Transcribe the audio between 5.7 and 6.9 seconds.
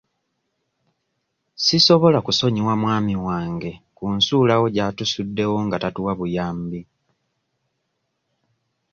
tatuwa buyambi.